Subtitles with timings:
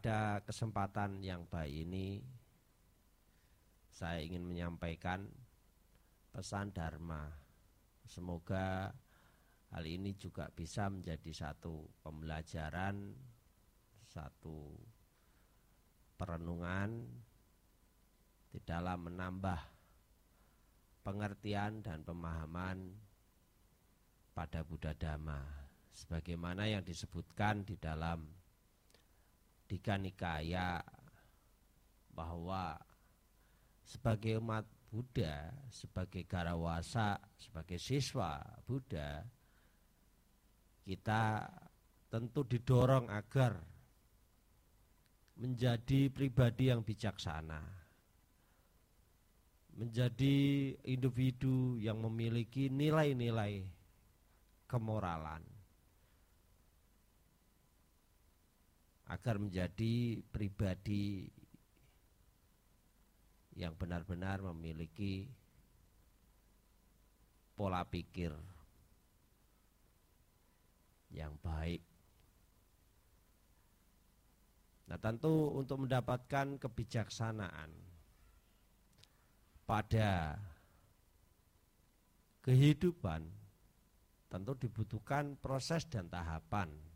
[0.00, 2.24] Pada kesempatan yang baik ini
[3.92, 5.28] saya ingin menyampaikan
[6.32, 7.28] pesan Dharma.
[8.08, 8.96] Semoga
[9.68, 13.12] hal ini juga bisa menjadi satu pembelajaran,
[14.08, 14.72] satu
[16.16, 17.04] perenungan
[18.56, 19.60] di dalam menambah
[21.04, 22.88] pengertian dan pemahaman
[24.32, 25.44] pada Buddha Dhamma
[25.92, 28.39] sebagaimana yang disebutkan di dalam
[29.70, 30.82] Dika Nikaya
[32.10, 32.74] bahwa
[33.86, 39.22] sebagai umat Buddha, sebagai garawasa, sebagai siswa Buddha,
[40.82, 41.46] kita
[42.10, 43.54] tentu didorong agar
[45.38, 47.62] menjadi pribadi yang bijaksana,
[49.78, 53.62] menjadi individu yang memiliki nilai-nilai
[54.66, 55.46] kemoralan,
[59.10, 61.26] agar menjadi pribadi
[63.58, 65.26] yang benar-benar memiliki
[67.58, 68.30] pola pikir
[71.10, 71.82] yang baik.
[74.86, 77.70] Nah, tentu untuk mendapatkan kebijaksanaan
[79.66, 80.38] pada
[82.42, 83.22] kehidupan
[84.30, 86.89] tentu dibutuhkan proses dan tahapan.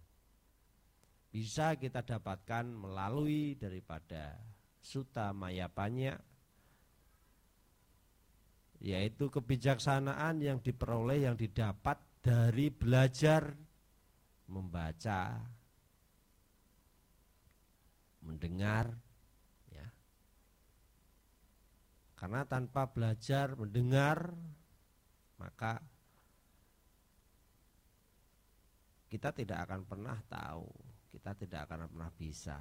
[1.34, 4.38] Bisa kita dapatkan melalui daripada
[4.78, 6.14] suta maya banyak
[8.78, 13.50] yaitu kebijaksanaan yang diperoleh yang didapat dari belajar
[14.46, 15.42] membaca
[18.23, 18.94] mendengar
[19.74, 19.90] ya.
[22.14, 24.30] Karena tanpa belajar mendengar
[25.42, 25.83] maka
[29.11, 30.83] kita tidak akan pernah tahu
[31.14, 32.58] kita tidak akan pernah bisa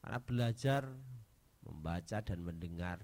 [0.00, 0.82] karena belajar
[1.62, 2.98] membaca dan mendengar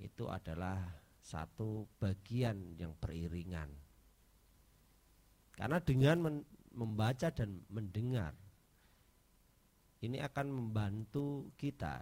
[0.00, 0.80] itu adalah
[1.20, 3.68] satu bagian yang beriringan.
[5.52, 6.40] Karena dengan
[6.72, 8.32] membaca dan mendengar
[10.00, 12.00] ini akan membantu kita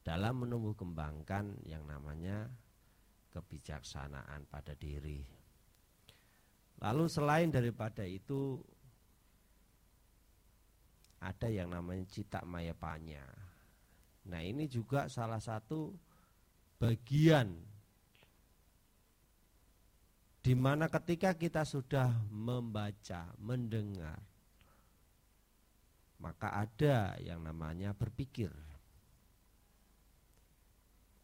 [0.00, 2.48] dalam menumbuh kembangkan yang namanya
[3.28, 5.20] kebijaksanaan pada diri.
[6.80, 8.56] Lalu selain daripada itu
[11.20, 13.22] ada yang namanya cita mayapanya.
[14.28, 15.92] Nah ini juga salah satu
[16.80, 17.52] bagian
[20.40, 24.16] di mana ketika kita sudah membaca, mendengar,
[26.16, 28.48] maka ada yang namanya berpikir,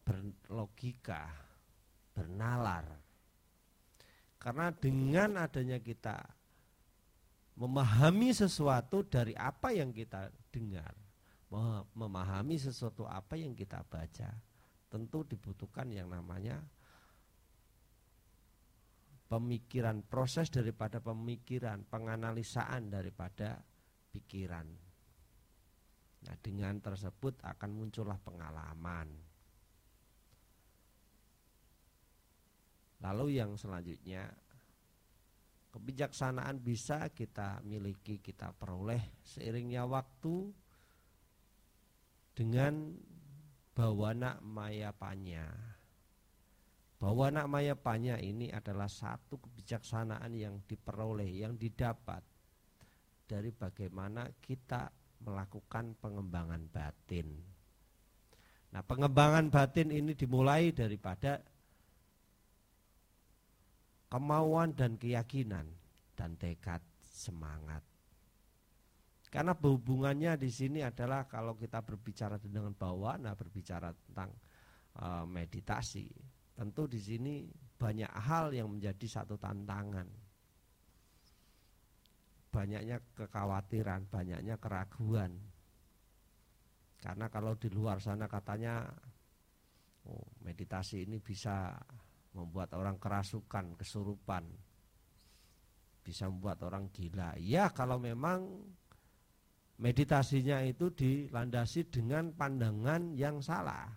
[0.05, 1.33] berlogika,
[2.13, 2.85] bernalar.
[4.37, 6.36] Karena dengan adanya kita
[7.57, 10.93] memahami sesuatu dari apa yang kita dengar,
[11.97, 14.29] memahami sesuatu apa yang kita baca,
[14.93, 16.61] tentu dibutuhkan yang namanya
[19.27, 23.59] pemikiran, proses daripada pemikiran, penganalisaan daripada
[24.13, 24.67] pikiran.
[26.17, 29.07] Nah, dengan tersebut akan muncullah pengalaman.
[32.97, 34.25] Lalu yang selanjutnya
[35.71, 40.51] kebijaksanaan bisa kita miliki, kita peroleh seiringnya waktu
[42.37, 42.95] dengan
[43.73, 45.77] bawana maya panya
[46.97, 52.25] bahwa anak maya panya ini adalah satu kebijaksanaan yang diperoleh, yang didapat
[53.29, 54.89] dari bagaimana kita
[55.21, 57.37] melakukan pengembangan batin.
[58.73, 61.37] Nah, pengembangan batin ini dimulai daripada
[64.07, 65.67] kemauan dan keyakinan
[66.15, 67.83] dan tekad semangat.
[69.27, 74.31] Karena hubungannya di sini adalah kalau kita berbicara dengan bawana, berbicara tentang
[75.03, 76.07] uh, meditasi,
[76.57, 77.45] Tentu di sini
[77.77, 80.09] banyak hal yang menjadi satu tantangan.
[82.49, 85.37] Banyaknya kekhawatiran, banyaknya keraguan.
[86.97, 88.89] Karena kalau di luar sana katanya
[90.09, 91.77] oh, meditasi ini bisa
[92.37, 94.45] membuat orang kerasukan, kesurupan.
[96.05, 97.33] Bisa membuat orang gila.
[97.41, 98.61] Ya kalau memang
[99.81, 103.89] meditasinya itu dilandasi dengan pandangan yang salah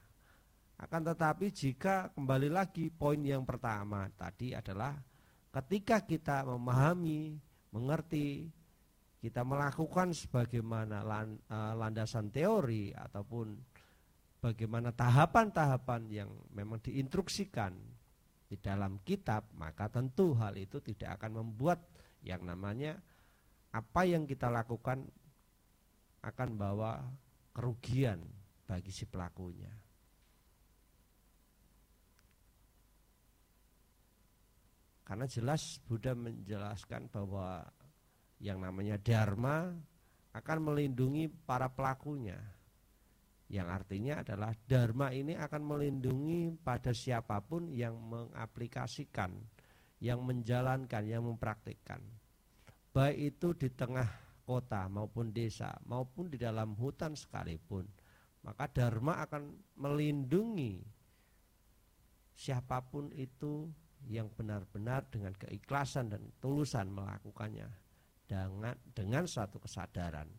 [0.81, 4.97] akan tetapi jika kembali lagi poin yang pertama tadi adalah
[5.53, 7.37] ketika kita memahami,
[7.69, 8.49] mengerti,
[9.21, 13.61] kita melakukan sebagaimana e, landasan teori ataupun
[14.41, 17.77] bagaimana tahapan-tahapan yang memang diinstruksikan
[18.51, 21.87] di dalam kitab, maka tentu hal itu tidak akan membuat
[22.27, 22.99] yang namanya
[23.71, 25.07] apa yang kita lakukan
[26.27, 26.99] akan bawa
[27.55, 28.19] kerugian
[28.67, 29.71] bagi si pelakunya.
[35.07, 37.67] Karena jelas Buddha menjelaskan bahwa
[38.43, 39.75] yang namanya dharma
[40.31, 42.39] akan melindungi para pelakunya.
[43.51, 49.35] Yang artinya adalah dharma ini akan melindungi pada siapa pun yang mengaplikasikan,
[49.99, 51.99] yang menjalankan, yang mempraktikkan.
[52.95, 54.07] Baik itu di tengah
[54.47, 57.87] kota maupun desa maupun di dalam hutan sekalipun.
[58.47, 60.83] Maka dharma akan melindungi
[62.35, 63.67] siapa pun itu
[64.09, 67.69] yang benar-benar dengan keikhlasan dan tulusan melakukannya
[68.25, 70.31] dengan dengan satu kesadaran.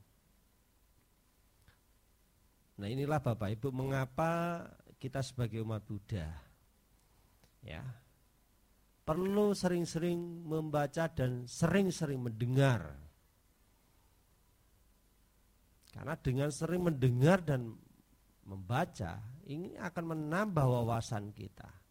[2.81, 4.65] Nah, inilah Bapak Ibu mengapa
[4.97, 6.25] kita sebagai umat Buddha
[7.61, 7.85] ya
[9.05, 10.17] perlu sering-sering
[10.49, 12.97] membaca dan sering-sering mendengar.
[15.93, 17.75] Karena dengan sering mendengar dan
[18.49, 21.81] membaca ini akan menambah wawasan kita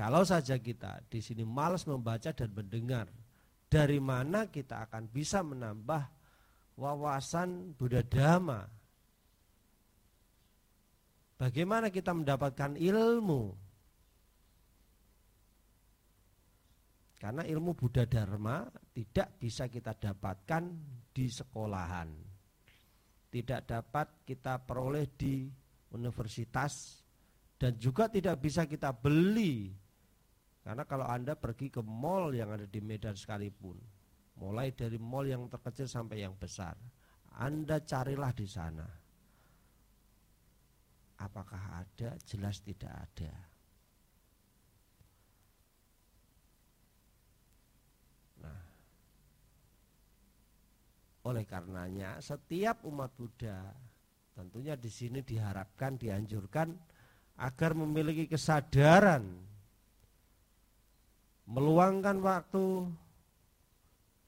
[0.00, 3.04] kalau saja kita di sini malas membaca dan mendengar,
[3.68, 6.08] dari mana kita akan bisa menambah
[6.80, 8.79] wawasan Buddha Dhamma?
[11.40, 13.56] Bagaimana kita mendapatkan ilmu?
[17.16, 20.68] Karena ilmu Buddha Dharma tidak bisa kita dapatkan
[21.16, 22.12] di sekolahan.
[23.32, 25.48] Tidak dapat kita peroleh di
[25.96, 27.00] universitas
[27.56, 29.72] dan juga tidak bisa kita beli
[30.60, 33.80] karena kalau Anda pergi ke mall yang ada di Medan sekalipun,
[34.36, 36.76] mulai dari mall yang terkecil sampai yang besar,
[37.40, 38.99] Anda carilah di sana.
[41.20, 42.16] Apakah ada?
[42.24, 43.34] Jelas tidak ada.
[48.40, 48.60] Nah,
[51.28, 53.68] oleh karenanya setiap umat Buddha
[54.32, 56.72] tentunya di sini diharapkan dianjurkan
[57.36, 59.24] agar memiliki kesadaran
[61.50, 62.64] meluangkan waktu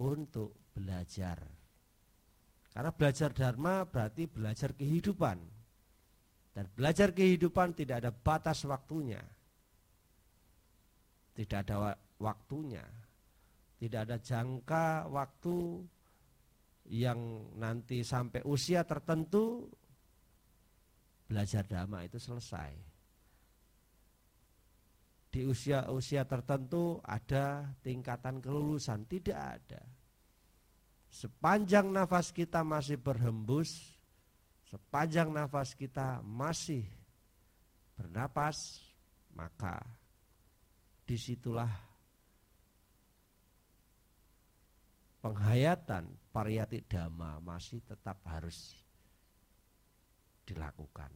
[0.02, 1.38] untuk belajar.
[2.72, 5.61] Karena belajar dharma berarti belajar kehidupan.
[6.52, 9.20] Dan belajar kehidupan tidak ada batas waktunya.
[11.32, 12.84] Tidak ada waktunya.
[13.80, 15.56] Tidak ada jangka waktu
[16.92, 17.18] yang
[17.56, 19.64] nanti sampai usia tertentu
[21.24, 22.92] belajar dhamma itu selesai
[25.32, 29.80] di usia-usia tertentu ada tingkatan kelulusan, tidak ada.
[31.08, 33.91] Sepanjang nafas kita masih berhembus,
[34.72, 36.88] sepanjang nafas kita masih
[37.92, 38.80] bernapas,
[39.36, 39.84] maka
[41.04, 41.68] di situlah
[45.20, 48.72] penghayatan pariyati dhamma masih tetap harus
[50.48, 51.12] dilakukan.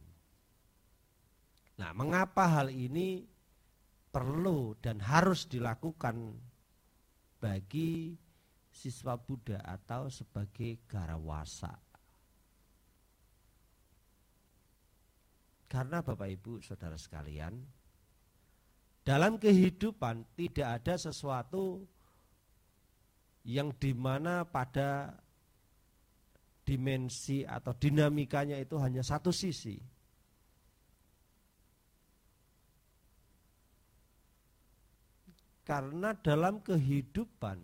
[1.81, 3.25] Nah, mengapa hal ini
[4.13, 6.37] perlu dan harus dilakukan
[7.41, 8.13] bagi
[8.69, 11.86] siswa Buddha atau sebagai garawasa.
[15.67, 17.59] Karena Bapak Ibu Saudara sekalian,
[19.03, 21.83] dalam kehidupan tidak ada sesuatu
[23.47, 25.15] yang di mana pada
[26.67, 29.79] dimensi atau dinamikanya itu hanya satu sisi.
[35.63, 37.59] Karena dalam kehidupan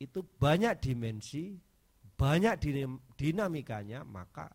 [0.00, 1.52] itu banyak dimensi,
[2.16, 2.56] banyak
[3.16, 4.48] dinamikanya, maka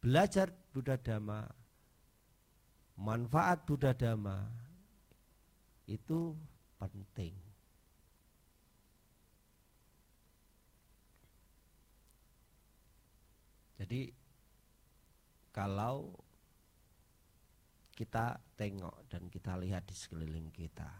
[0.00, 1.40] belajar Buddha Dhamma,
[3.00, 4.44] manfaat Buddha Dhamma
[5.88, 6.36] itu
[6.76, 7.32] penting.
[13.80, 14.12] Jadi
[15.48, 16.12] kalau
[17.96, 20.92] kita tengok dan kita lihat di sekeliling kita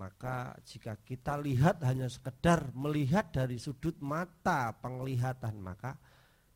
[0.00, 6.00] Maka jika kita lihat hanya sekedar melihat dari sudut mata penglihatan maka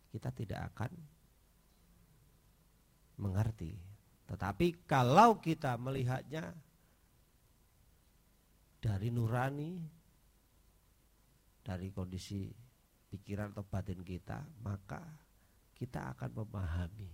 [0.08, 0.96] kita tidak akan
[3.20, 3.76] mengerti.
[4.24, 6.56] Tetapi kalau kita melihatnya
[8.80, 9.76] dari nurani,
[11.60, 12.48] dari kondisi
[13.12, 15.04] pikiran atau batin kita, maka
[15.76, 17.12] kita akan memahami.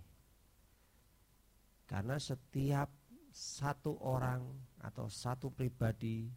[1.91, 3.00] Karena setiap
[3.31, 4.43] satu orang
[4.83, 6.27] atau satu pribadi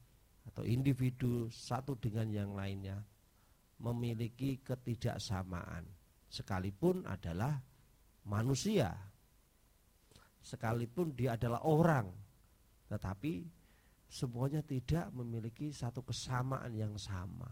[0.47, 3.03] atau individu satu dengan yang lainnya
[3.83, 5.83] memiliki ketidaksamaan
[6.31, 7.59] sekalipun adalah
[8.25, 8.95] manusia
[10.39, 12.07] sekalipun dia adalah orang
[12.87, 13.43] tetapi
[14.15, 17.51] semuanya tidak memiliki satu kesamaan yang sama.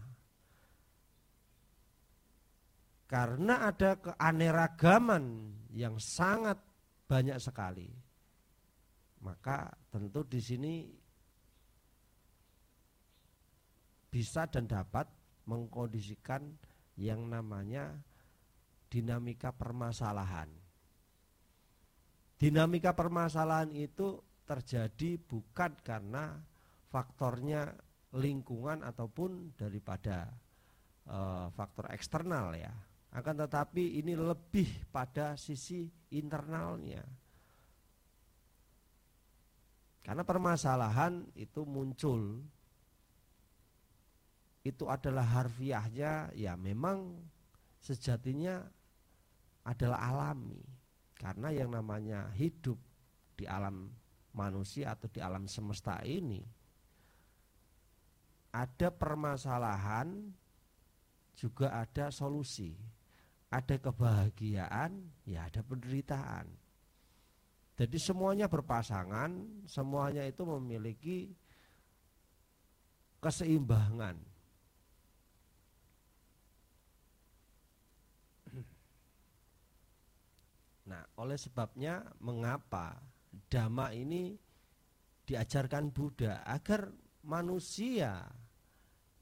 [3.11, 6.57] Karena ada keaneragaman yang sangat
[7.05, 7.91] banyak sekali.
[9.23, 10.75] Maka tentu di sini
[14.13, 15.09] bisa dan dapat
[15.47, 16.43] mengkondisikan
[17.01, 17.97] yang namanya
[18.93, 20.53] dinamika permasalahan.
[22.37, 26.37] Dinamika permasalahan itu terjadi bukan karena
[26.93, 27.73] faktornya
[28.13, 30.29] lingkungan ataupun daripada
[31.07, 31.19] e,
[31.57, 32.75] faktor eksternal ya.
[33.13, 37.01] Akan tetapi ini lebih pada sisi internalnya.
[40.03, 42.43] Karena permasalahan itu muncul.
[44.63, 47.19] Itu adalah harfiahnya ya memang
[47.83, 48.63] sejatinya
[49.67, 50.63] adalah alami.
[51.19, 52.79] Karena yang namanya hidup
[53.39, 53.91] di alam
[54.35, 56.43] manusia atau di alam semesta ini
[58.53, 60.35] ada permasalahan
[61.39, 62.77] juga ada solusi.
[63.53, 66.62] Ada kebahagiaan ya ada penderitaan
[67.83, 69.35] jadi semuanya berpasangan
[69.67, 71.35] semuanya itu memiliki
[73.19, 74.33] keseimbangan
[80.83, 83.01] Nah, oleh sebabnya mengapa
[83.49, 84.37] dhamma ini
[85.25, 86.93] diajarkan Buddha agar
[87.25, 88.29] manusia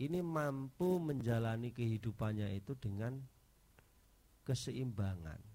[0.01, 3.21] ini mampu menjalani kehidupannya itu dengan
[4.43, 5.50] keseimbangan.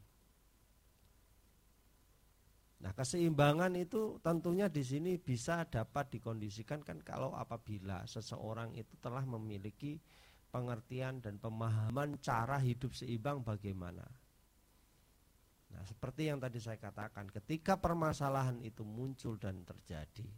[2.86, 9.26] Nah, keseimbangan itu tentunya di sini bisa dapat dikondisikan kan kalau apabila seseorang itu telah
[9.26, 9.98] memiliki
[10.54, 14.06] pengertian dan pemahaman cara hidup seimbang bagaimana.
[15.74, 20.30] Nah, seperti yang tadi saya katakan, ketika permasalahan itu muncul dan terjadi,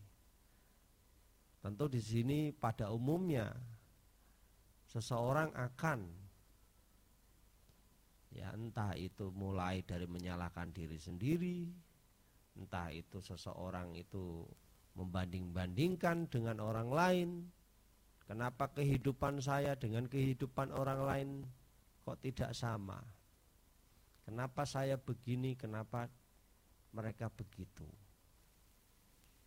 [1.60, 3.52] tentu di sini pada umumnya
[4.88, 6.00] seseorang akan
[8.32, 11.68] ya entah itu mulai dari menyalahkan diri sendiri,
[12.58, 14.44] entah itu seseorang itu
[14.98, 17.30] membanding-bandingkan dengan orang lain.
[18.28, 21.30] Kenapa kehidupan saya dengan kehidupan orang lain
[22.04, 23.00] kok tidak sama?
[24.28, 26.12] Kenapa saya begini, kenapa
[26.92, 27.88] mereka begitu?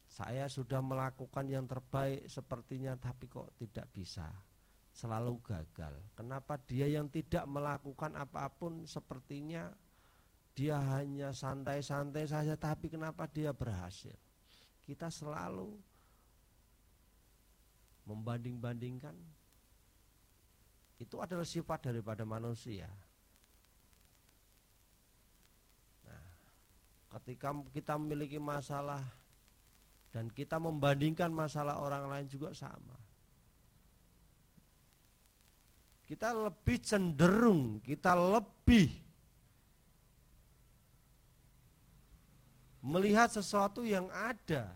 [0.08, 4.26] Saya sudah melakukan yang terbaik sepertinya tapi kok tidak bisa.
[4.90, 5.94] Selalu gagal.
[6.16, 9.70] Kenapa dia yang tidak melakukan apa pun sepertinya
[10.54, 14.16] dia hanya santai-santai saja tapi kenapa dia berhasil?
[14.84, 15.74] Kita selalu
[18.04, 19.14] membanding-bandingkan
[21.00, 22.90] itu adalah sifat daripada manusia.
[27.10, 29.02] ketika kita memiliki masalah
[30.14, 32.98] dan kita membandingkan masalah orang lain juga sama.
[36.06, 38.90] Kita lebih cenderung, kita lebih
[42.80, 44.72] melihat sesuatu yang ada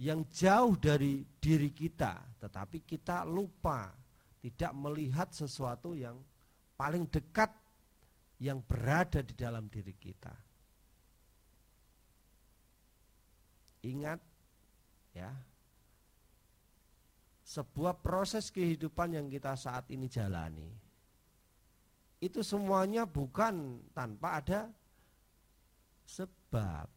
[0.00, 3.92] yang jauh dari diri kita, tetapi kita lupa
[4.40, 6.16] tidak melihat sesuatu yang
[6.72, 7.52] paling dekat
[8.40, 10.32] yang berada di dalam diri kita.
[13.84, 14.20] Ingat
[15.12, 15.28] ya.
[17.44, 20.70] Sebuah proses kehidupan yang kita saat ini jalani.
[22.20, 24.70] Itu semuanya bukan tanpa ada
[26.10, 26.90] sebab.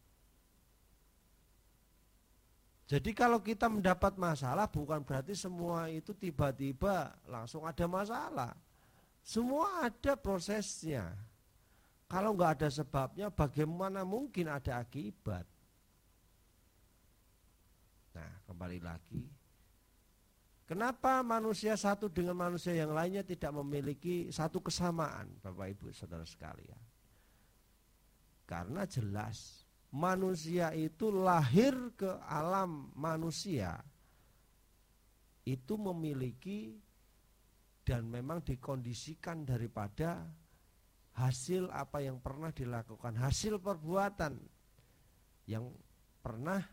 [2.84, 8.52] Jadi kalau kita mendapat masalah bukan berarti semua itu tiba-tiba langsung ada masalah.
[9.24, 11.16] Semua ada prosesnya.
[12.04, 15.48] Kalau nggak ada sebabnya, bagaimana mungkin ada akibat?
[18.12, 19.24] Nah, kembali lagi.
[20.68, 26.93] Kenapa manusia satu dengan manusia yang lainnya tidak memiliki satu kesamaan, Bapak Ibu Saudara sekalian?
[28.44, 33.80] Karena jelas manusia itu lahir ke alam manusia
[35.44, 36.76] itu memiliki
[37.84, 40.24] dan memang dikondisikan daripada
[41.14, 44.40] hasil apa yang pernah dilakukan, hasil perbuatan
[45.46, 45.68] yang
[46.24, 46.64] pernah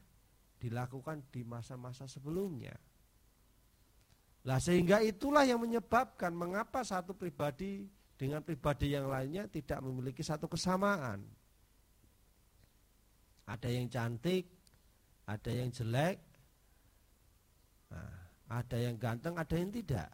[0.57, 2.73] dilakukan di masa-masa sebelumnya.
[4.47, 7.85] Lah sehingga itulah yang menyebabkan mengapa satu pribadi
[8.17, 11.21] dengan pribadi yang lainnya tidak memiliki satu kesamaan.
[13.49, 14.45] Ada yang cantik,
[15.25, 16.17] ada yang jelek,
[17.89, 18.13] nah,
[18.51, 20.09] ada yang ganteng, ada yang tidak.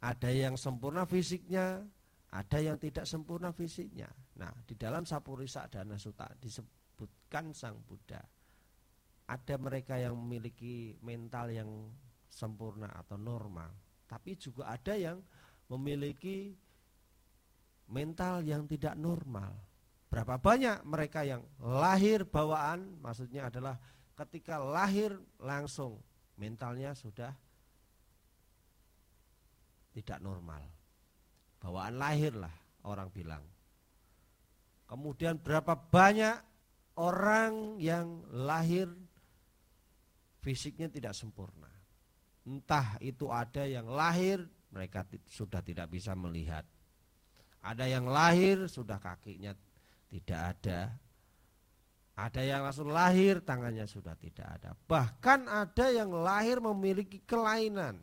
[0.00, 1.84] Ada yang sempurna fisiknya,
[2.32, 4.08] ada yang tidak sempurna fisiknya.
[4.40, 8.24] Nah, di dalam Sapurisa Dana Suta disebutkan Sang Buddha.
[9.30, 11.70] ada mereka yang memiliki mental yang
[12.26, 13.70] sempurna atau normal,
[14.10, 15.22] tapi juga ada yang
[15.70, 16.50] memiliki
[17.94, 19.54] mental yang tidak normal.
[20.10, 23.78] Berapa banyak mereka yang lahir bawaan, maksudnya adalah
[24.18, 26.02] ketika lahir langsung
[26.34, 27.30] mentalnya sudah
[29.94, 30.66] tidak normal.
[31.62, 32.50] Bawaan lahir lah
[32.82, 33.44] orang bilang.
[34.90, 36.42] Kemudian berapa banyak
[36.98, 38.90] orang yang lahir
[40.42, 41.70] fisiknya tidak sempurna.
[42.42, 44.42] Entah itu ada yang lahir
[44.74, 46.66] mereka sudah tidak bisa melihat.
[47.62, 49.52] Ada yang lahir sudah kakinya
[50.10, 50.80] tidak ada.
[52.18, 54.76] Ada yang langsung lahir tangannya sudah tidak ada.
[54.76, 57.96] Bahkan ada yang lahir memiliki kelainan.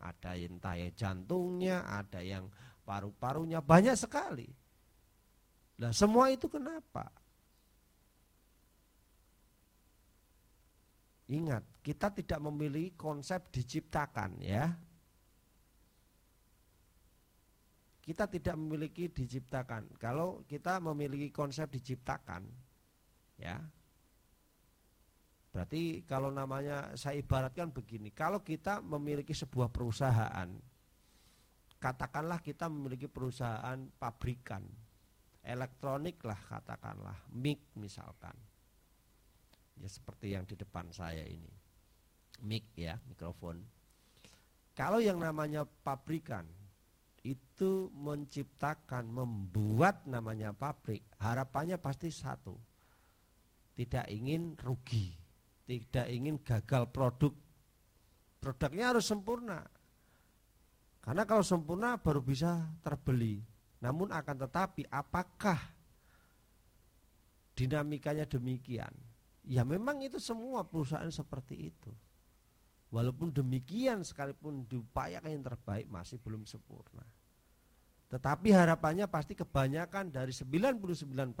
[0.00, 2.48] Ada yang tayang jantungnya, ada yang
[2.86, 4.48] paru-parunya banyak sekali.
[5.80, 7.10] Nah, semua itu kenapa?
[11.28, 14.76] Ingat, kita tidak memiliki konsep diciptakan ya.
[18.04, 19.96] Kita tidak memiliki diciptakan.
[19.96, 22.44] Kalau kita memiliki konsep diciptakan,
[23.40, 23.56] ya,
[25.48, 30.52] berarti kalau namanya saya ibaratkan begini, kalau kita memiliki sebuah perusahaan,
[31.80, 34.68] katakanlah kita memiliki perusahaan pabrikan,
[35.40, 38.36] elektronik lah katakanlah, mic misalkan,
[39.80, 41.56] ya seperti yang di depan saya ini,
[42.44, 43.64] mic ya, mikrofon.
[44.76, 46.44] Kalau yang namanya pabrikan,
[47.24, 52.52] itu menciptakan, membuat namanya pabrik, harapannya pasti satu.
[53.72, 55.08] Tidak ingin rugi,
[55.64, 57.32] tidak ingin gagal produk.
[58.38, 59.64] Produknya harus sempurna.
[61.00, 63.40] Karena kalau sempurna baru bisa terbeli.
[63.80, 65.56] Namun akan tetapi apakah
[67.56, 68.92] dinamikanya demikian?
[69.44, 71.92] Ya memang itu semua perusahaan seperti itu.
[72.92, 77.02] Walaupun demikian sekalipun diupayakan yang terbaik masih belum sempurna.
[78.14, 81.34] Tetapi harapannya pasti kebanyakan dari 99%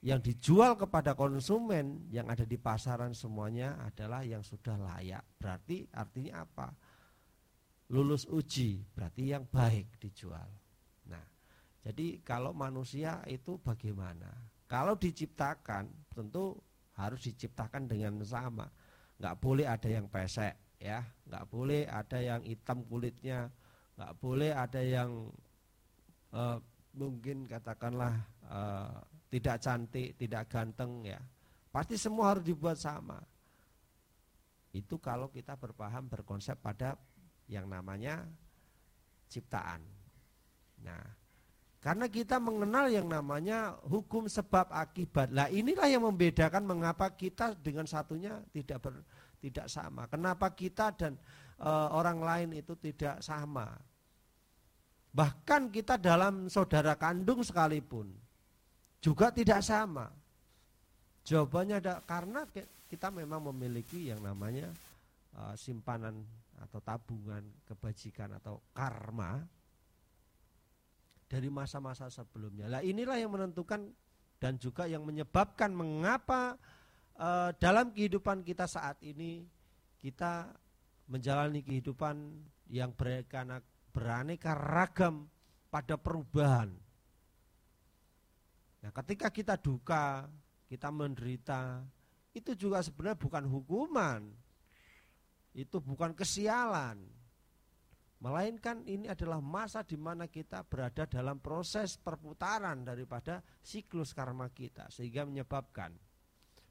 [0.00, 5.20] yang dijual kepada konsumen yang ada di pasaran semuanya adalah yang sudah layak.
[5.36, 6.72] Berarti artinya apa?
[7.92, 10.48] Lulus uji, berarti yang baik dijual.
[11.04, 11.26] Nah,
[11.84, 14.32] jadi kalau manusia itu bagaimana?
[14.64, 15.84] Kalau diciptakan
[16.16, 16.56] tentu
[16.96, 18.72] harus diciptakan dengan sama
[19.20, 23.52] nggak boleh ada yang pesek ya nggak boleh ada yang hitam kulitnya
[24.00, 25.28] nggak boleh ada yang
[26.32, 26.56] uh,
[26.96, 28.16] mungkin katakanlah
[28.48, 28.96] uh,
[29.28, 31.20] tidak cantik tidak ganteng ya
[31.68, 33.20] pasti semua harus dibuat sama
[34.72, 36.96] itu kalau kita berpaham berkonsep pada
[37.44, 38.24] yang namanya
[39.28, 39.84] ciptaan
[40.80, 41.20] nah
[41.80, 45.32] karena kita mengenal yang namanya hukum sebab akibat.
[45.32, 49.00] Lah inilah yang membedakan mengapa kita dengan satunya tidak ber,
[49.40, 50.04] tidak sama.
[50.04, 51.16] Kenapa kita dan
[51.56, 53.80] e, orang lain itu tidak sama.
[55.10, 58.10] Bahkan kita dalam saudara kandung sekalipun
[59.02, 60.06] juga tidak sama.
[61.26, 62.46] Jawabannya ada karena
[62.86, 64.70] kita memang memiliki yang namanya
[65.34, 66.22] e, simpanan
[66.60, 69.42] atau tabungan kebajikan atau karma
[71.30, 72.66] dari masa-masa sebelumnya.
[72.66, 73.86] Lah inilah yang menentukan
[74.42, 76.58] dan juga yang menyebabkan mengapa
[77.20, 79.44] uh, dalam kehidupan kita saat ini
[80.00, 80.48] kita
[81.06, 82.16] menjalani kehidupan
[82.72, 82.90] yang
[83.90, 85.26] beraneka ragam
[85.68, 86.70] pada perubahan.
[88.80, 90.24] Nah, ketika kita duka,
[90.70, 91.84] kita menderita,
[92.32, 94.22] itu juga sebenarnya bukan hukuman.
[95.52, 97.20] Itu bukan kesialan
[98.20, 104.92] Melainkan ini adalah masa di mana kita berada dalam proses perputaran daripada siklus karma kita
[104.92, 105.96] sehingga menyebabkan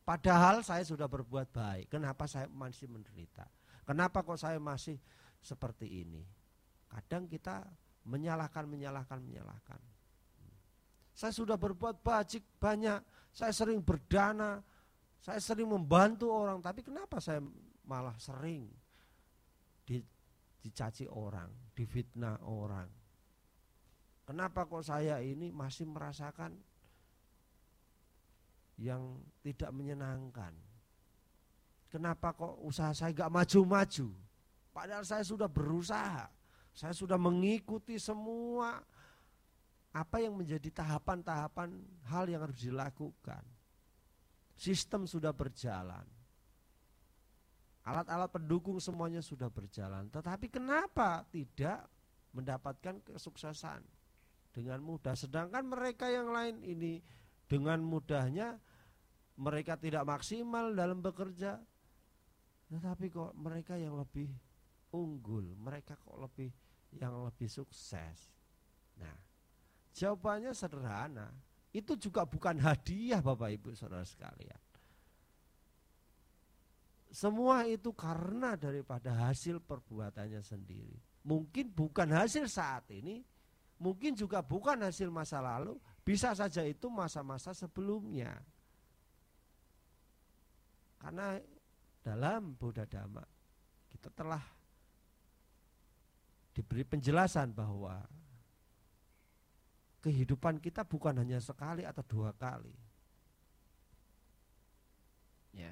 [0.06, 3.50] padahal saya sudah berbuat baik, kenapa saya masih menderita?
[3.82, 5.02] Kenapa kok saya masih
[5.42, 6.22] seperti ini?
[6.90, 7.64] Kadang kita
[8.10, 9.80] menyalahkan, menyalahkan, menyalahkan.
[11.14, 13.00] Saya sudah berbuat bajik banyak,
[13.30, 14.64] saya sering berdana,
[15.20, 17.44] saya sering membantu orang, tapi kenapa saya
[17.84, 18.72] malah sering
[20.64, 22.88] dicaci orang, difitnah orang.
[24.24, 26.54] Kenapa kok saya ini masih merasakan
[28.78, 30.54] yang tidak menyenangkan?
[31.90, 34.14] Kenapa kok usaha saya gak maju-maju?
[34.70, 36.30] Padahal saya sudah berusaha,
[36.80, 38.80] saya sudah mengikuti semua
[39.92, 41.76] apa yang menjadi tahapan-tahapan
[42.08, 43.44] hal yang harus dilakukan.
[44.56, 46.08] Sistem sudah berjalan.
[47.84, 50.08] Alat-alat pendukung semuanya sudah berjalan.
[50.08, 51.84] Tetapi kenapa tidak
[52.32, 53.84] mendapatkan kesuksesan
[54.56, 55.20] dengan mudah?
[55.20, 57.04] Sedangkan mereka yang lain ini
[57.44, 58.56] dengan mudahnya
[59.36, 61.60] mereka tidak maksimal dalam bekerja,
[62.72, 64.32] tetapi kok mereka yang lebih
[64.96, 68.18] unggul, mereka kok lebih yang lebih sukses.
[68.98, 69.18] Nah,
[69.94, 71.30] jawabannya sederhana.
[71.70, 74.58] Itu juga bukan hadiah Bapak Ibu Saudara sekalian.
[77.10, 80.98] Semua itu karena daripada hasil perbuatannya sendiri.
[81.26, 83.22] Mungkin bukan hasil saat ini,
[83.82, 88.34] mungkin juga bukan hasil masa lalu, bisa saja itu masa-masa sebelumnya.
[91.02, 91.38] Karena
[92.02, 93.26] dalam Buddha Dhamma
[93.90, 94.42] kita telah
[96.60, 98.04] diberi penjelasan bahwa
[100.04, 102.76] kehidupan kita bukan hanya sekali atau dua kali.
[105.56, 105.72] Ya.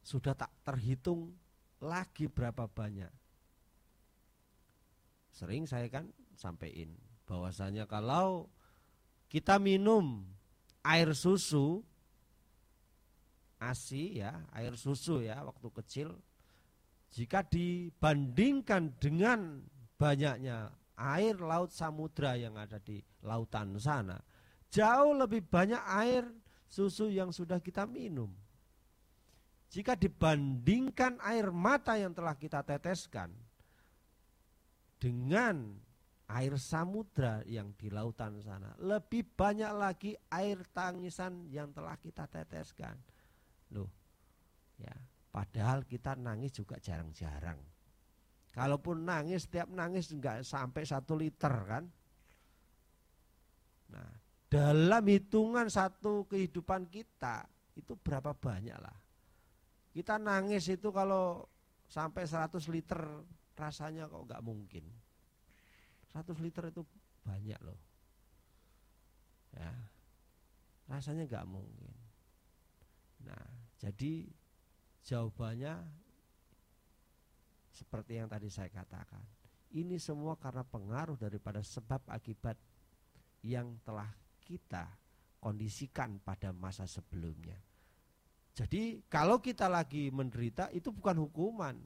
[0.00, 1.36] Sudah tak terhitung
[1.84, 3.12] lagi berapa banyak.
[5.36, 6.96] Sering saya kan sampaikan
[7.28, 8.48] bahwasanya kalau
[9.28, 10.24] kita minum
[10.80, 11.84] air susu
[13.60, 16.08] ASI ya, air susu ya waktu kecil
[17.12, 19.60] jika dibandingkan dengan
[19.96, 24.16] banyaknya air laut samudra yang ada di lautan sana,
[24.72, 26.24] jauh lebih banyak air
[26.68, 28.32] susu yang sudah kita minum.
[29.66, 33.34] Jika dibandingkan air mata yang telah kita teteskan
[34.96, 35.76] dengan
[36.32, 42.94] air samudra yang di lautan sana, lebih banyak lagi air tangisan yang telah kita teteskan.
[43.74, 43.90] Loh,
[44.78, 44.94] ya,
[45.34, 47.58] padahal kita nangis juga jarang-jarang
[48.56, 51.84] Kalaupun nangis, setiap nangis enggak sampai satu liter kan.
[53.92, 54.10] Nah,
[54.48, 57.44] dalam hitungan satu kehidupan kita,
[57.76, 58.96] itu berapa banyak lah.
[59.92, 61.44] Kita nangis itu kalau
[61.84, 63.00] sampai 100 liter
[63.60, 64.84] rasanya kok enggak mungkin.
[66.16, 66.80] 100 liter itu
[67.28, 67.76] banyak loh.
[69.52, 69.72] Ya.
[70.88, 71.92] Rasanya enggak mungkin.
[73.20, 73.44] Nah,
[73.76, 74.24] jadi
[75.04, 76.05] jawabannya
[77.76, 79.20] seperti yang tadi saya katakan.
[79.76, 82.56] Ini semua karena pengaruh daripada sebab akibat
[83.44, 84.08] yang telah
[84.40, 84.88] kita
[85.36, 87.60] kondisikan pada masa sebelumnya.
[88.56, 91.76] Jadi kalau kita lagi menderita itu bukan hukuman.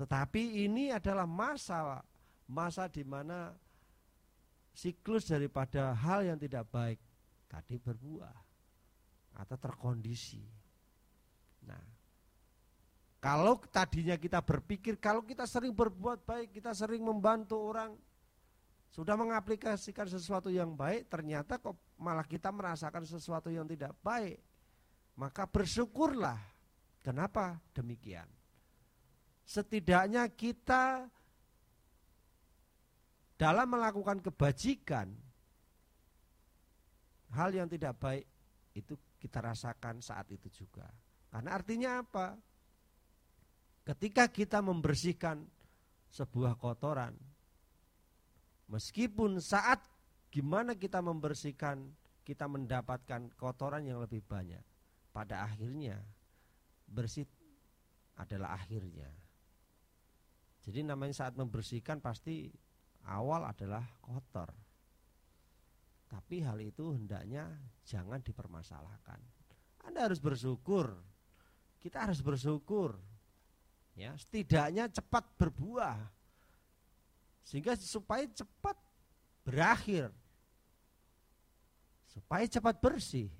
[0.00, 2.00] Tetapi ini adalah masa
[2.48, 3.52] masa di mana
[4.72, 7.00] siklus daripada hal yang tidak baik
[7.48, 8.36] tadi berbuah
[9.36, 10.44] atau terkondisi.
[11.66, 11.95] Nah,
[13.26, 17.90] kalau tadinya kita berpikir, kalau kita sering berbuat baik, kita sering membantu orang,
[18.94, 24.38] sudah mengaplikasikan sesuatu yang baik, ternyata kok malah kita merasakan sesuatu yang tidak baik.
[25.18, 26.38] Maka bersyukurlah.
[27.02, 28.30] Kenapa demikian?
[29.42, 31.10] Setidaknya kita
[33.34, 35.10] dalam melakukan kebajikan,
[37.34, 38.22] hal yang tidak baik
[38.78, 40.86] itu kita rasakan saat itu juga.
[41.26, 42.38] Karena artinya apa?
[43.86, 45.46] Ketika kita membersihkan
[46.10, 47.14] sebuah kotoran,
[48.66, 49.78] meskipun saat
[50.26, 51.94] gimana kita membersihkan,
[52.26, 54.58] kita mendapatkan kotoran yang lebih banyak.
[55.14, 56.02] Pada akhirnya
[56.90, 57.30] bersih
[58.18, 59.06] adalah akhirnya.
[60.66, 62.50] Jadi namanya saat membersihkan pasti
[63.06, 64.50] awal adalah kotor.
[66.10, 67.54] Tapi hal itu hendaknya
[67.86, 69.22] jangan dipermasalahkan.
[69.86, 70.90] Anda harus bersyukur.
[71.78, 72.98] Kita harus bersyukur
[73.96, 75.96] ya setidaknya cepat berbuah.
[77.42, 78.76] Sehingga supaya cepat
[79.42, 80.12] berakhir.
[82.12, 83.32] Supaya cepat bersih.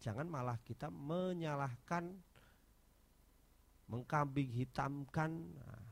[0.00, 2.12] Jangan malah kita menyalahkan
[3.88, 5.30] mengkambing hitamkan.
[5.56, 5.84] Nah,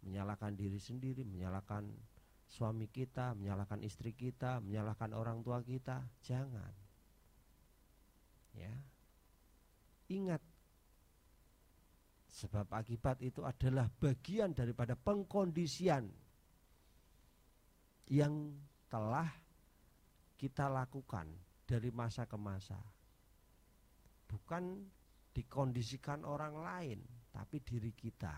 [0.00, 1.84] menyalahkan diri sendiri menyalahkan
[2.50, 6.02] suami kita menyalahkan istri kita menyalahkan orang tua kita.
[6.24, 6.72] Jangan.
[8.56, 8.74] Ya.
[10.10, 10.42] Ingat
[12.40, 16.08] Sebab akibat itu adalah bagian daripada pengkondisian
[18.08, 18.56] yang
[18.88, 19.28] telah
[20.40, 21.28] kita lakukan
[21.68, 22.80] dari masa ke masa.
[24.24, 24.88] Bukan
[25.36, 28.32] dikondisikan orang lain, tapi diri kita.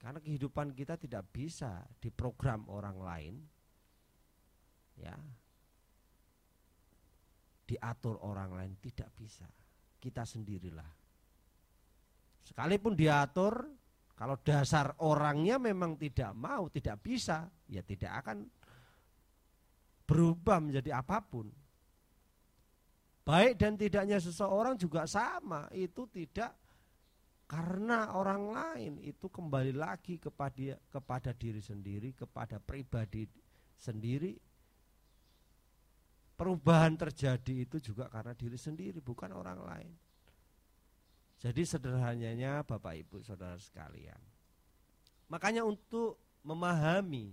[0.00, 3.34] Karena kehidupan kita tidak bisa diprogram orang lain.
[4.96, 5.12] Ya.
[7.68, 9.44] Diatur orang lain tidak bisa.
[10.00, 11.05] Kita sendirilah
[12.46, 13.66] Sekalipun diatur,
[14.14, 18.46] kalau dasar orangnya memang tidak mau, tidak bisa, ya tidak akan
[20.06, 21.50] berubah menjadi apa pun.
[23.26, 26.54] Baik dan tidaknya seseorang juga sama, itu tidak
[27.50, 33.26] karena orang lain itu kembali lagi kepada kepada diri sendiri, kepada pribadi
[33.74, 34.34] sendiri
[36.36, 39.92] perubahan terjadi itu juga karena diri sendiri, bukan orang lain.
[41.46, 44.18] Jadi sederhananya Bapak Ibu Saudara sekalian.
[45.30, 47.30] Makanya untuk memahami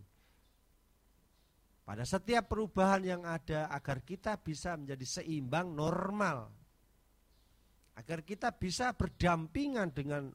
[1.82, 6.54] pada setiap perubahan yang ada agar kita bisa menjadi seimbang normal.
[7.97, 10.30] Agar kita bisa berdampingan dengan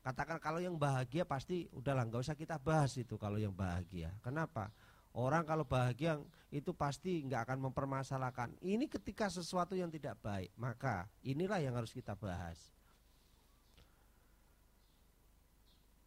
[0.00, 4.08] katakan kalau yang bahagia pasti udahlah nggak usah kita bahas itu kalau yang bahagia.
[4.24, 4.72] Kenapa?
[5.12, 6.16] Orang kalau bahagia
[6.48, 8.56] itu pasti nggak akan mempermasalahkan.
[8.64, 12.56] Ini ketika sesuatu yang tidak baik, maka inilah yang harus kita bahas.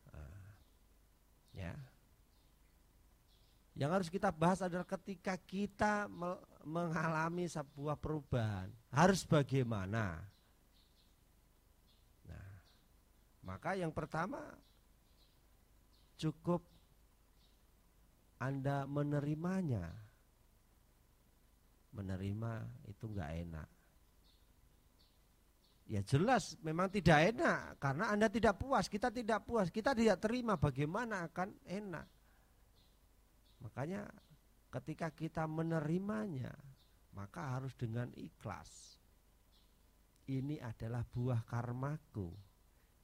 [0.10, 0.32] Nah,
[1.62, 1.76] ya.
[3.78, 6.10] Yang harus kita bahas adalah ketika kita
[6.65, 10.19] mengalami sebuah perubahan, harus bagaimana?
[12.28, 12.50] Nah,
[13.45, 14.43] maka yang pertama
[16.19, 16.62] cukup
[18.41, 19.93] anda menerimanya.
[21.91, 23.69] Menerima itu enggak enak.
[25.92, 30.56] Ya jelas memang tidak enak karena Anda tidak puas, kita tidak puas, kita tidak terima
[30.56, 32.08] bagaimana akan enak.
[33.60, 34.08] Makanya
[34.72, 36.56] ketika kita menerimanya,
[37.12, 38.96] maka harus dengan ikhlas.
[40.32, 42.32] Ini adalah buah karmaku.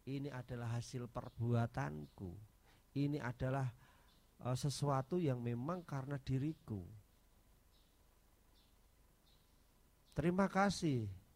[0.08, 2.32] Ini adalah hasil perbuatanku.
[2.96, 3.68] Ini adalah
[4.48, 6.88] uh, sesuatu yang memang karena diriku.
[10.16, 11.27] Terima kasih.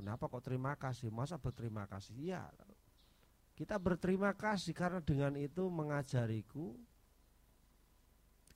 [0.00, 1.12] Kenapa kok terima kasih?
[1.12, 2.16] Masa berterima kasih?
[2.16, 2.48] Ya,
[3.52, 6.72] kita berterima kasih karena dengan itu mengajariku,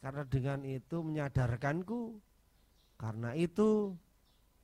[0.01, 2.17] karena dengan itu menyadarkanku,
[2.97, 3.93] karena itu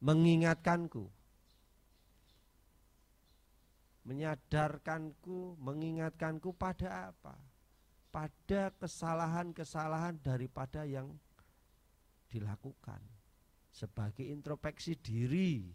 [0.01, 1.05] mengingatkanku.
[4.09, 7.37] Menyadarkanku, mengingatkanku pada apa?
[8.11, 11.15] pada kesalahan-kesalahan daripada yang
[12.27, 12.99] dilakukan
[13.71, 15.71] sebagai introspeksi diri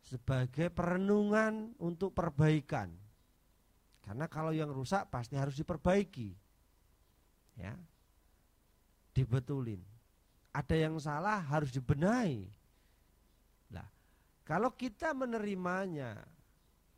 [0.00, 2.90] sebagai perenungan untuk perbaikan.
[4.00, 6.34] Karena kalau yang rusak pasti harus diperbaiki.
[7.60, 7.76] Ya.
[9.12, 9.80] Dibetulin.
[10.50, 12.48] Ada yang salah harus dibenahi.
[13.70, 13.86] Lah
[14.42, 16.18] kalau kita menerimanya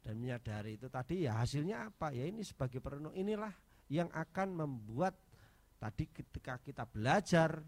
[0.00, 2.16] dan menyadari itu tadi ya hasilnya apa?
[2.16, 3.52] Ya ini sebagai perenung inilah
[3.92, 5.12] yang akan membuat
[5.76, 7.60] tadi ketika kita belajar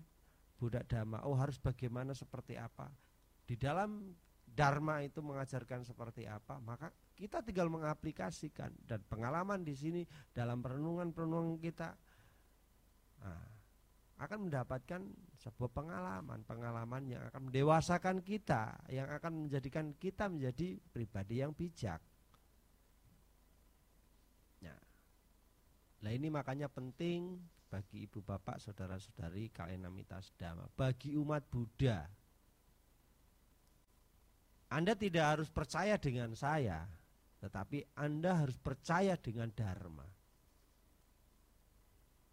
[0.57, 2.89] budak dharma oh harus bagaimana seperti apa?
[3.45, 4.09] Di dalam
[4.55, 11.59] dharma itu mengajarkan seperti apa maka kita tinggal mengaplikasikan dan pengalaman di sini dalam perenungan-perenungan
[11.59, 11.91] kita
[13.23, 13.47] nah,
[14.23, 15.03] akan mendapatkan
[15.43, 21.99] sebuah pengalaman pengalaman yang akan mendewasakan kita yang akan menjadikan kita menjadi pribadi yang bijak
[26.05, 27.41] Nah ini makanya penting
[27.73, 32.05] bagi ibu bapak, saudara-saudari, kalian namita sedama, bagi umat Buddha.
[34.75, 36.83] Anda tidak harus percaya dengan saya,
[37.39, 40.03] tetapi Anda harus percaya dengan Dharma.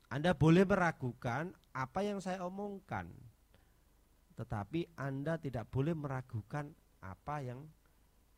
[0.10, 3.14] Anda boleh meragukan apa yang saya omongkan,
[4.34, 6.74] tetapi Anda tidak boleh meragukan
[7.06, 7.62] apa yang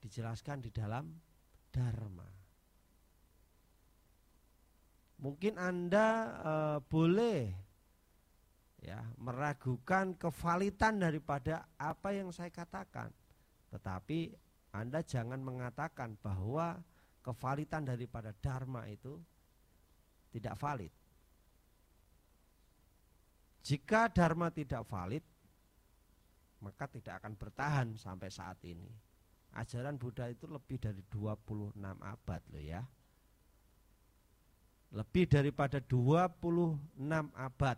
[0.03, 1.07] dijelaskan di dalam
[1.71, 2.27] Dharma.
[5.23, 6.07] Mungkin Anda
[6.43, 7.55] uh, boleh
[8.83, 13.22] ya meragukan kevalitan daripada apa yang saya katakan.
[13.73, 14.29] Tetapi
[14.77, 16.77] Anda jangan mengatakan bahwa
[17.25, 19.17] kevalitan daripada dharma itu
[20.29, 20.93] tidak valid.
[23.63, 25.23] Jika dharma tidak valid,
[26.61, 28.85] maka tidak akan bertahan sampai saat ini.
[29.57, 32.81] Ajaran Buddha itu lebih dari 26 abad loh ya
[34.93, 36.77] lebih daripada 26
[37.33, 37.77] abad.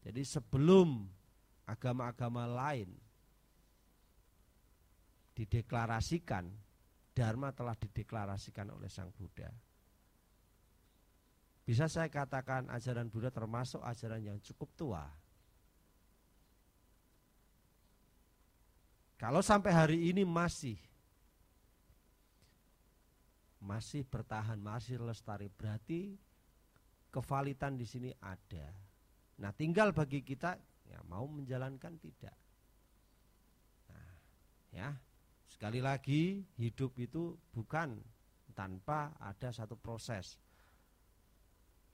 [0.00, 1.04] Jadi sebelum
[1.68, 2.88] agama-agama lain
[5.38, 6.50] dideklarasikan,
[7.14, 9.46] Dharma telah dideklarasikan oleh Sang Buddha.
[11.62, 15.06] Bisa saya katakan ajaran Buddha termasuk ajaran yang cukup tua.
[19.18, 20.78] Kalau sampai hari ini masih
[23.58, 25.50] masih bertahan, masih lestari.
[25.50, 26.14] Berarti
[27.10, 28.70] kevalitan di sini ada.
[29.42, 30.54] Nah, tinggal bagi kita
[30.86, 32.36] ya mau menjalankan tidak.
[33.90, 34.10] Nah,
[34.70, 34.88] ya.
[35.48, 37.96] Sekali lagi, hidup itu bukan
[38.52, 40.36] tanpa ada satu proses.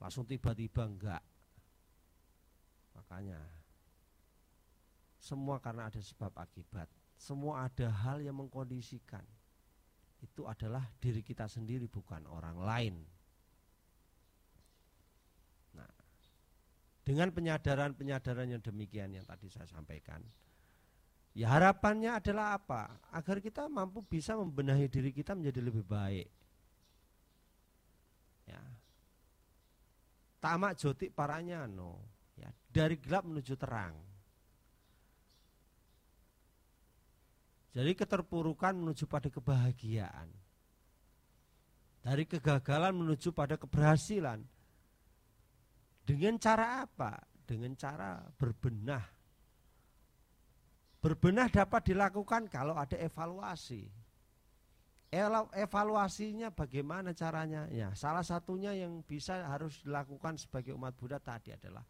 [0.03, 1.23] Langsung tiba-tiba enggak.
[2.99, 3.39] Makanya
[5.23, 6.91] semua karena ada sebab akibat.
[7.15, 9.25] Semua ada hal yang mengkondisikan
[10.21, 12.95] itu adalah diri kita sendiri bukan orang lain.
[15.77, 15.91] Nah,
[17.05, 20.25] Dengan penyadaran-penyadaran yang demikian yang tadi saya sampaikan.
[21.35, 22.95] Ya harapannya adalah apa?
[23.11, 26.31] Agar kita mampu bisa membenahi diri kita menjadi lebih baik.
[28.47, 28.63] Ya.
[30.39, 31.99] Tamak jotik paranya no.
[32.39, 33.99] Ya, dari gelap menuju terang.
[37.75, 40.31] Jadi keterpurukan menuju pada kebahagiaan.
[42.07, 44.39] Dari kegagalan menuju pada keberhasilan.
[46.07, 47.19] Dengan cara apa?
[47.43, 49.03] Dengan cara berbenah.
[51.05, 53.93] Berbenah dapat dilakukan kalau ada evaluasi.
[55.53, 57.69] Evaluasinya bagaimana caranya?
[57.69, 61.85] Ya, salah satunya yang bisa harus dilakukan sebagai umat Buddha tadi adalah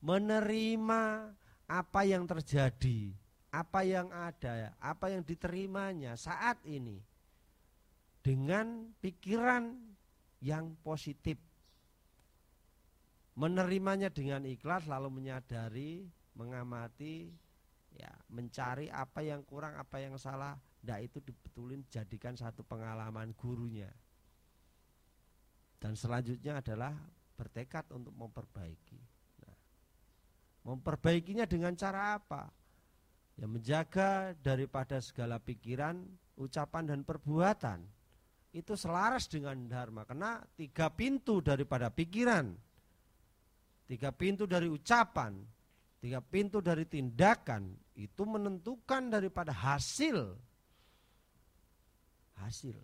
[0.00, 1.28] menerima
[1.68, 3.12] apa yang terjadi,
[3.52, 7.04] apa yang ada, apa yang diterimanya saat ini
[8.24, 9.76] dengan pikiran
[10.40, 11.36] yang positif
[13.36, 17.43] menerimanya dengan ikhlas lalu menyadari, mengamati,
[17.94, 23.90] ya mencari apa yang kurang, apa yang salah, tidak itu dibetulin jadikan satu pengalaman gurunya.
[25.78, 26.92] Dan selanjutnya adalah
[27.38, 29.00] bertekad untuk memperbaiki.
[29.44, 29.56] Nah,
[30.66, 32.50] memperbaikinya dengan cara apa?
[33.34, 36.02] Ya menjaga daripada segala pikiran,
[36.38, 37.82] ucapan dan perbuatan
[38.54, 42.54] itu selaras dengan dharma karena tiga pintu daripada pikiran
[43.84, 45.36] tiga pintu dari ucapan,
[46.04, 50.36] tiga pintu dari tindakan itu menentukan daripada hasil.
[52.36, 52.76] Hasil.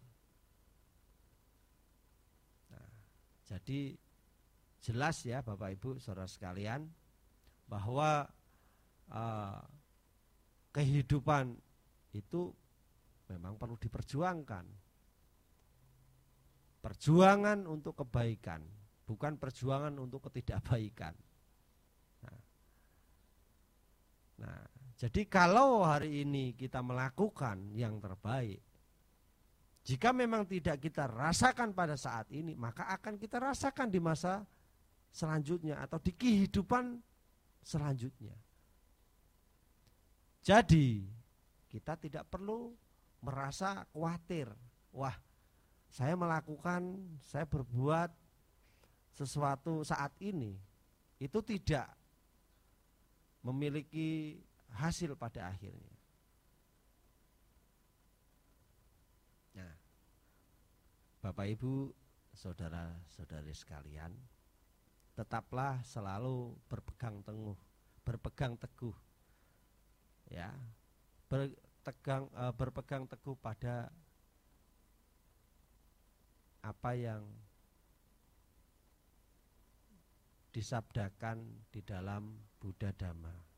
[2.72, 2.90] Nah,
[3.44, 3.92] jadi
[4.80, 6.88] jelas ya Bapak Ibu Saudara sekalian
[7.68, 8.24] bahwa
[9.12, 9.60] uh,
[10.72, 11.60] kehidupan
[12.16, 12.48] itu
[13.28, 14.64] memang perlu diperjuangkan.
[16.80, 18.80] Perjuangan untuk kebaikan
[19.10, 21.10] bukan perjuangan untuk ketidakbaikan.
[22.22, 22.38] Nah,
[24.38, 24.62] nah,
[25.00, 28.60] jadi kalau hari ini kita melakukan yang terbaik,
[29.80, 34.44] jika memang tidak kita rasakan pada saat ini, maka akan kita rasakan di masa
[35.08, 37.00] selanjutnya atau di kehidupan
[37.64, 38.36] selanjutnya.
[40.44, 41.08] Jadi,
[41.72, 42.76] kita tidak perlu
[43.24, 44.52] merasa khawatir.
[44.92, 45.16] Wah,
[45.88, 48.12] saya melakukan, saya berbuat
[49.16, 50.60] sesuatu saat ini
[51.16, 51.88] itu tidak
[53.40, 54.36] memiliki
[54.74, 55.94] hasil pada akhirnya.
[59.58, 59.74] Nah,
[61.20, 61.90] Bapak Ibu,
[62.34, 64.14] saudara-saudari sekalian,
[65.18, 67.58] tetaplah selalu berpegang teguh,
[68.06, 68.94] berpegang teguh,
[70.30, 70.54] ya,
[71.28, 73.90] bertegang, uh, berpegang teguh pada
[76.60, 77.24] apa yang
[80.50, 83.49] disabdakan di dalam Buddha Dhamma.